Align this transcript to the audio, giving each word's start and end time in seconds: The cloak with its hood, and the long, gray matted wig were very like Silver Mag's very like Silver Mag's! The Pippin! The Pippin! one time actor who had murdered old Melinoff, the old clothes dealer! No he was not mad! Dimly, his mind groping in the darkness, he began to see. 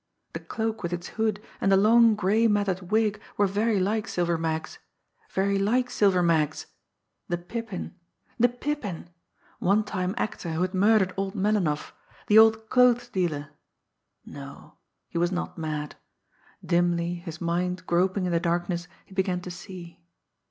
The 0.33 0.39
cloak 0.39 0.81
with 0.81 0.93
its 0.93 1.09
hood, 1.09 1.39
and 1.61 1.71
the 1.71 1.77
long, 1.77 2.15
gray 2.15 2.47
matted 2.47 2.89
wig 2.89 3.21
were 3.37 3.45
very 3.45 3.79
like 3.79 4.07
Silver 4.07 4.35
Mag's 4.35 4.79
very 5.29 5.59
like 5.59 5.91
Silver 5.91 6.23
Mag's! 6.23 6.65
The 7.27 7.37
Pippin! 7.37 7.93
The 8.39 8.49
Pippin! 8.49 9.11
one 9.59 9.83
time 9.83 10.15
actor 10.17 10.53
who 10.53 10.63
had 10.63 10.73
murdered 10.73 11.13
old 11.17 11.35
Melinoff, 11.35 11.93
the 12.25 12.39
old 12.39 12.67
clothes 12.71 13.09
dealer! 13.09 13.49
No 14.25 14.73
he 15.07 15.19
was 15.19 15.31
not 15.31 15.59
mad! 15.59 15.95
Dimly, 16.65 17.13
his 17.23 17.39
mind 17.39 17.85
groping 17.85 18.25
in 18.25 18.31
the 18.31 18.39
darkness, 18.39 18.87
he 19.05 19.13
began 19.13 19.39
to 19.41 19.51
see. 19.51 20.01